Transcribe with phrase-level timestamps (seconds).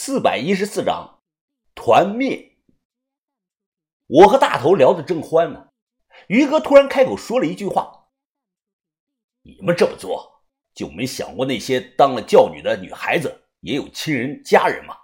[0.00, 1.24] 四百一十四章
[1.74, 2.56] 团灭。
[4.06, 5.70] 我和大头聊得正欢呢，
[6.28, 8.10] 于哥突然开口说了一句话
[9.42, 14.96] ：“你们这么做就没想过那些当了教女的女孩子也有亲人家人吗？”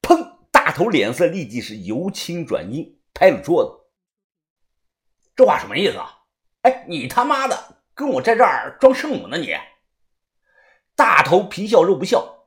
[0.00, 0.38] 砰！
[0.50, 3.90] 大头脸色立即是由青转阴，拍了桌子
[5.36, 6.22] ：“这话什么意思啊？
[6.62, 9.54] 哎，你他妈的跟我在这儿装圣母呢你！”
[10.96, 12.38] 大头皮笑肉不笑。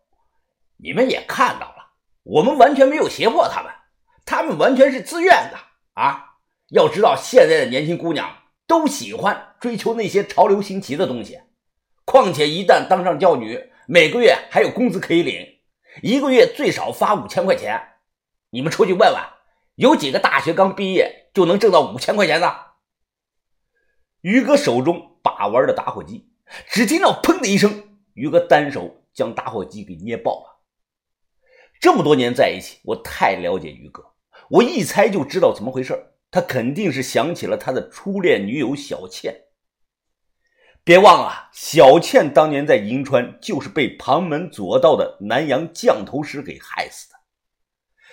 [0.77, 3.71] 你们也看到了，我们完全没有胁迫他们，
[4.25, 5.57] 他们完全是自愿的
[5.93, 6.37] 啊！
[6.69, 11.39] 要知道，现在的年轻姑娘都喜欢追求那些潮流新奇的东西，
[12.05, 15.59] 况且一旦当上教女，每个月还有工资可以领，
[16.01, 17.79] 一个月最少发五千块钱。
[18.49, 19.21] 你们出去问问，
[19.75, 22.55] 有几个大学刚毕业就能挣到五千块钱的？
[24.21, 26.29] 于哥手中把玩的打火机，
[26.67, 30.52] 只听到“砰”的一声，于哥单手将打火机给捏爆了。
[31.83, 34.13] 这么多年在一起，我太了解于哥，
[34.49, 36.13] 我一猜就知道怎么回事。
[36.31, 39.35] 他肯定是想起了他的初恋女友小倩。
[40.85, 47.15] 别忘了，小倩当年在银川就是被旁门左道的南洋降头师给害死的。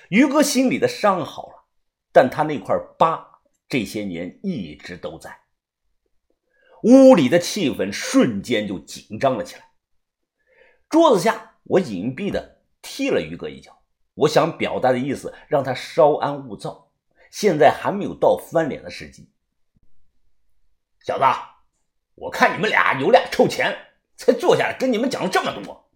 [0.09, 1.69] 于哥心里的伤好了，
[2.13, 3.25] 但他那块疤
[3.69, 5.43] 这些年一直都在。
[6.83, 9.63] 屋里的气氛瞬间就紧张了起来。
[10.89, 12.57] 桌子下，我隐蔽的。
[12.83, 13.83] 踢了于哥一脚，
[14.15, 16.93] 我想表达的意思让他稍安勿躁，
[17.31, 19.31] 现在还没有到翻脸的时机。
[21.03, 21.25] 小子，
[22.15, 23.77] 我看你们俩有俩臭钱，
[24.17, 25.91] 才坐下来跟你们讲了这么多。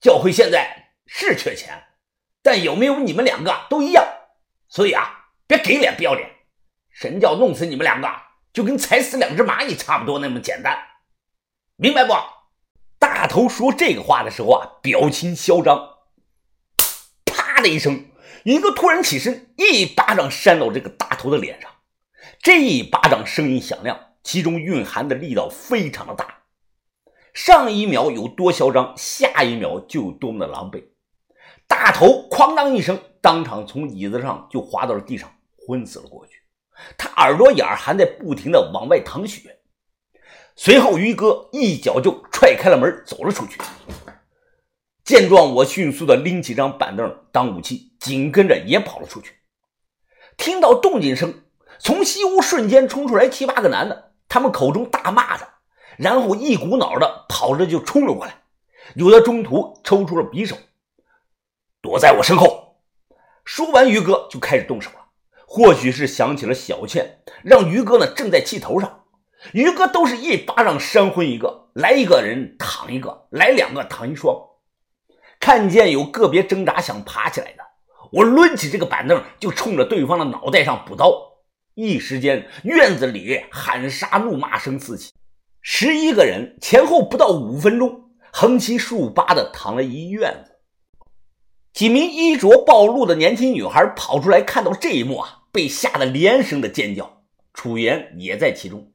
[0.00, 1.84] 教会现在是缺钱，
[2.42, 4.04] 但有没有你们两个都一样，
[4.68, 6.28] 所以啊，别给脸不要脸。
[6.90, 8.08] 神教弄死你们两个，
[8.52, 10.78] 就跟踩死两只蚂蚁差不多那么简单，
[11.76, 12.12] 明白不？
[12.98, 15.93] 大头说这个话的时候啊，表情嚣张。
[17.64, 18.04] 的一声，
[18.44, 21.70] 一个突然起身，一巴掌扇到这个大头的脸上。
[22.42, 26.42] 这一巴掌声音响亮，其中蕴含的力道非常的大。
[27.32, 30.84] 上一秒有多嚣张，下一秒就有多么的狼狈。
[31.66, 35.32] 大头哐当一声，当场从椅子上就滑到了地上，
[35.66, 36.34] 昏死了过去。
[36.98, 39.56] 他耳朵眼还在不停的往外淌血。
[40.54, 43.58] 随后，于哥一脚就踹开了门，走了出去。
[45.14, 49.36] 见状，我迅速的拎起张板凳当武器，紧跟着也跑了出去。
[50.36, 51.44] 听到动静声，
[51.78, 55.46] 从西屋瞬间冲出来七八个男的，他们口中大骂着，
[55.98, 58.42] 然后一股脑的跑着就冲了过来，
[58.96, 60.56] 有的中途抽出了匕首，
[61.80, 62.80] 躲在我身后。
[63.44, 64.96] 说完，于哥就开始动手了。
[65.46, 69.04] 或许是想起了小倩，让于哥呢正在气头上，
[69.52, 74.36] 于哥都是一巴掌扇昏一个，来一个人躺一个，来两个躺一双。
[75.44, 77.62] 看见有个别挣扎想爬起来的，
[78.10, 81.12] 我抡起这个板凳就冲着对方的脑袋上补刀。
[81.74, 85.12] 一时间，院子里喊杀怒骂声四起。
[85.60, 90.52] 十一个人前后不到五分钟，横七竖八的躺了一院子。
[91.74, 97.22] 几名衣着暴露的年轻女孩跑出来，看到这一幕啊，被吓得连声的尖叫。
[97.52, 98.92] 楚言也在其中，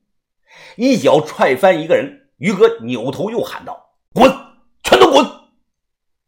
[0.78, 2.32] 一脚踹翻一个人。
[2.40, 4.46] 于哥扭头又喊道：“滚，全都滚！”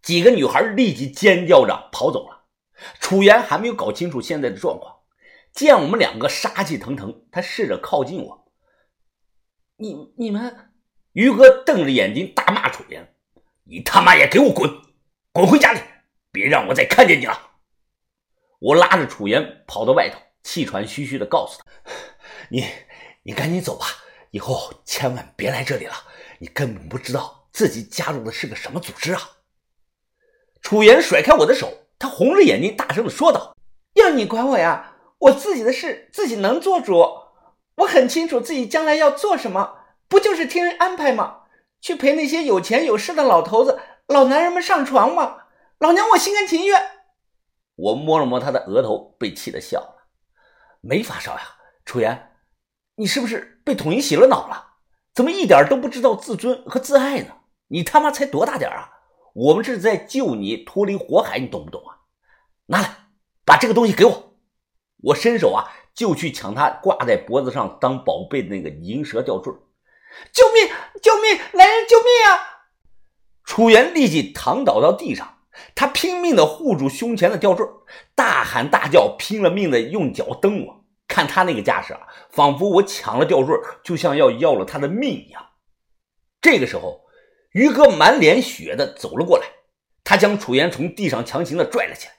[0.01, 2.45] 几个女孩立即尖叫着跑走了。
[2.99, 5.01] 楚言还没有搞清楚现在的状况，
[5.53, 8.51] 见我们两个杀气腾腾，他试着靠近我。
[9.77, 10.71] 你你们，
[11.13, 13.15] 于哥瞪着眼睛大骂楚言
[13.65, 14.69] ：“你他妈也给我滚，
[15.31, 15.79] 滚回家里，
[16.31, 17.51] 别让我再看见你了！”
[18.59, 21.91] 我拉着楚言跑到外头，气喘吁吁的告诉他
[22.49, 22.65] ：“你
[23.23, 23.85] 你赶紧走吧，
[24.31, 25.93] 以后千万别来这里了，
[26.39, 29.21] 你根本不知道自己加入的是个什么组织啊！”
[30.61, 33.55] 楚言甩开我的手，他红着眼睛大声的说道
[33.95, 34.95] ：“要你管我呀？
[35.19, 37.05] 我自己的事自己能做主。
[37.75, 39.77] 我很清楚自己将来要做什么，
[40.07, 41.41] 不就是听人安排吗？
[41.79, 45.37] 去陪那些有钱有势的老头子、老男人们上床吗？
[45.79, 46.81] 老娘我心甘情愿。”
[47.75, 50.07] 我摸了摸他的额头，被气得笑了。
[50.81, 51.41] 没发烧呀，
[51.85, 52.31] 楚言，
[52.95, 54.67] 你是不是被统一洗了脑了？
[55.13, 57.33] 怎么一点都不知道自尊和自爱呢？
[57.67, 58.89] 你他妈才多大点啊？
[59.33, 62.03] 我们是在救你脱离火海，你懂不懂啊？
[62.65, 62.97] 拿来，
[63.45, 64.35] 把这个东西给我。
[65.03, 69.53] 我伸手啊，就去抢他挂在脖子上当宝贝的那个银蛇吊坠。
[70.33, 70.69] 救命！
[71.01, 71.39] 救命！
[71.53, 72.67] 来人，救命啊！
[73.45, 75.37] 楚原立即躺倒到地上，
[75.75, 77.65] 他拼命的护住胸前的吊坠，
[78.13, 80.85] 大喊大叫，拼了命的用脚蹬我。
[81.07, 85.51] 看他那个架势啊，仿佛我抢了吊坠，就像要要了他的命一样。
[86.41, 87.00] 这个时候。
[87.51, 89.45] 于哥满脸血的走了过来，
[90.03, 92.13] 他将楚岩从地上强行的拽了起来，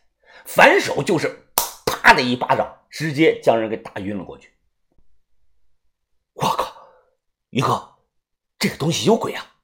[0.44, 1.46] 反手就是
[1.87, 4.50] 啪的一巴掌，直接将人给打晕了过去。
[6.34, 6.75] 我靠，
[7.50, 7.94] 于哥，
[8.58, 9.55] 这个东西有鬼啊！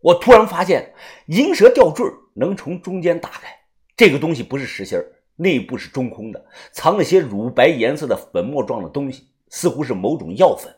[0.00, 0.94] 我突然发现
[1.26, 3.54] 银蛇吊坠能从中间打开，
[3.96, 4.98] 这个东西不是实心
[5.36, 10.74] 内部是中空的，藏了些乳白颜色的粉末状的东西，似乎是某种药粉。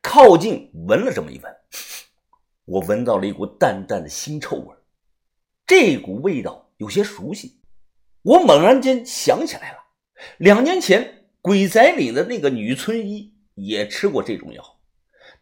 [0.00, 1.56] 靠近闻了这么一闻，
[2.66, 4.76] 我闻到了一股淡淡的腥臭味，
[5.66, 7.60] 这股味道有些熟悉。
[8.22, 9.78] 我猛然间想起来了，
[10.38, 14.80] 两年前鬼仔岭的那个女村医也吃过这种药，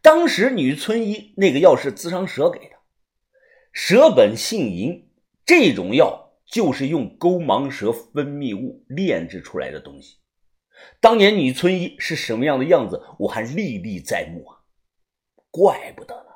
[0.03, 2.76] 当时女村医那个药是自伤蛇给的，
[3.73, 5.09] 蛇本性淫，
[5.47, 10.19] 这种药就是用钩芒蛇分泌物炼制出来的东西。
[11.00, 14.61] 当年女村医是什么样的样子，我还历历在目啊！
[15.50, 16.34] 怪不得呢，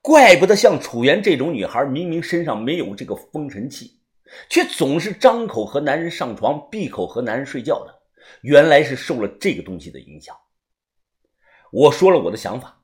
[0.00, 4.00] 怪不得像楚媛这种女孩，明明身上没有这个风尘气，
[4.48, 8.02] 却总是张口和男人上床，闭口和男人睡觉的，
[8.42, 10.36] 原来是受了这个东西的影响。
[11.70, 12.82] 我说了我的想法，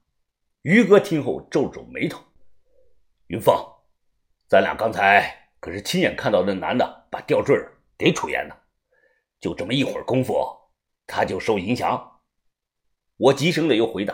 [0.62, 2.20] 于哥听后皱皱眉头
[3.28, 3.54] ：“云峰，
[4.48, 7.56] 咱俩刚才可是亲眼看到那男的把吊坠
[7.98, 8.56] 给楚妍的，
[9.40, 10.34] 就这么一会儿功夫。”
[11.08, 12.18] 他就受影响，
[13.16, 14.12] 我急声的又回答：“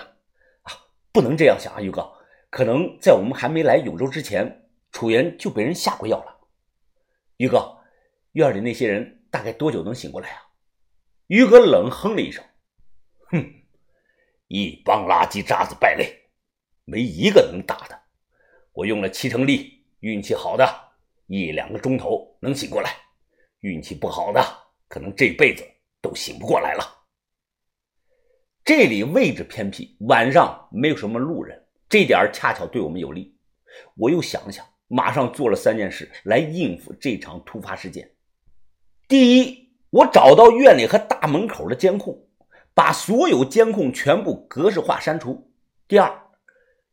[0.60, 0.72] 啊，
[1.10, 2.12] 不能这样想啊，于哥，
[2.52, 6.36] 可能在我们还没来永州之前，楚言就被人下过药了。”
[7.38, 7.78] 于哥，
[8.32, 10.42] 院里那些人大概多久能醒过来啊？
[11.28, 12.44] 于哥冷哼了一声
[13.32, 13.42] ：“哼，
[14.48, 16.14] 一帮垃圾渣子败类，
[16.84, 17.98] 没一个能打的。
[18.72, 20.68] 我用了七成力，运气好的
[21.28, 22.94] 一两个钟头能醒过来，
[23.60, 24.44] 运气不好的
[24.88, 25.64] 可能这辈子。”
[26.02, 26.82] 都醒不过来了。
[28.64, 33.36] 这里位置偏僻，晚上没有什么路人，这点恰巧对我们有利。
[33.98, 38.10] 我又想了想，马上做了三件事来应付这场突发事件。
[39.06, 42.18] 第一，我找到院里和大门口的监控，
[42.72, 45.52] 把所有监控全部格式化删除。
[45.86, 46.10] 第二，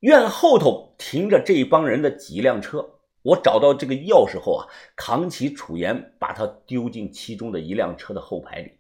[0.01, 2.85] 院后头停着这帮人的几辆车，
[3.21, 4.67] 我找到这个钥匙后啊，
[4.97, 8.73] 扛起楚岩，把他丢进其中的一辆车的后排里。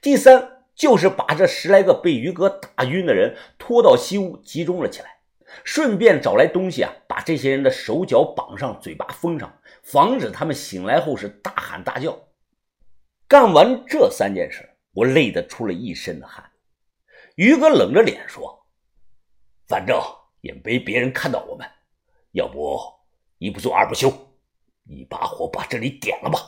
[0.00, 5.16] 第三就是把这十来个被于哥打晕的人拖到西屋集中了起来，
[5.64, 12.18] 顺便找来东西啊，把这些人的手脚绑上，嘴巴封上，防止他们醒来后是大喊大叫。
[13.28, 16.50] 干完这三件事，我累得出了一身的汗。
[17.36, 18.66] 于哥冷着脸说
[19.66, 19.98] ：“反正
[20.40, 21.66] 也没别人看到我们，
[22.32, 22.78] 要不
[23.38, 24.12] 一不做二不休，
[24.84, 26.38] 一把火把这里点了吧。”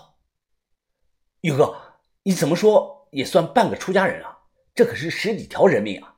[1.40, 1.74] 于哥，
[2.22, 3.08] 你怎么说？
[3.10, 4.36] 也算半个出家人啊，
[4.74, 6.16] 这可是十几条人命啊，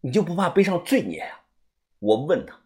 [0.00, 1.40] 你就不怕背上罪孽呀？
[2.00, 2.56] 我问他，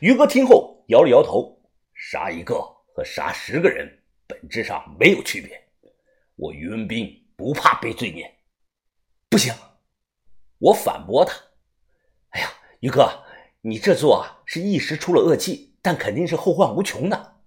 [0.00, 1.58] 于哥听后摇了摇头，
[1.94, 2.54] 杀一个
[2.94, 3.88] 和杀十个人
[4.26, 5.58] 本质上没有区别，
[6.34, 8.30] 我于文斌不怕背罪孽。
[9.30, 9.54] 不行，
[10.58, 11.34] 我反驳他，
[12.30, 12.50] 哎呀，
[12.80, 13.24] 于哥，
[13.62, 17.40] 你这做啊是一时出了恶气，但肯定是后患无穷的。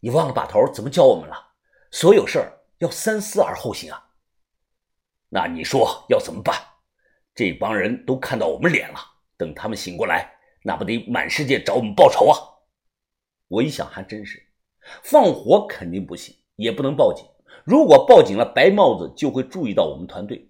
[0.00, 1.54] 你忘了把头怎么教我们了？
[1.90, 4.10] 所有事儿要三思而后行啊。
[5.30, 6.54] 那你说要怎么办？
[7.34, 8.98] 这帮人都看到我们脸了，
[9.36, 10.37] 等他们醒过来，
[10.68, 12.36] 那不得满世界找我们报仇啊！
[13.48, 14.38] 我一想还真是，
[15.02, 17.24] 放火肯定不行，也不能报警。
[17.64, 20.46] 如果报警了，白帽子就会注意到我们团队。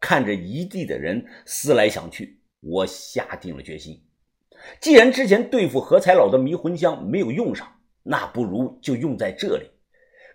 [0.00, 4.00] 看着一地的人思来想去，我下定了决心：
[4.80, 7.66] 既然之前对付何才老的迷魂香没有用上，
[8.04, 9.68] 那不如就用在这里，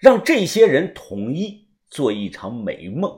[0.02, 3.10] 让这些人统一做一场美梦。